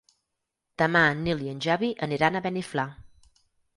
Demà 0.81 1.03
en 1.09 1.21
Nil 1.27 1.43
i 1.49 1.53
en 1.53 1.61
Xavi 1.67 1.91
aniran 2.07 2.39
a 2.39 2.43
Beniflà. 2.47 2.87